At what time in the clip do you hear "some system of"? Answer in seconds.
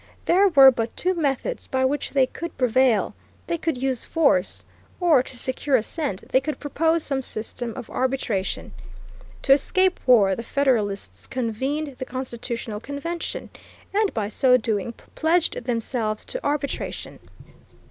7.03-7.87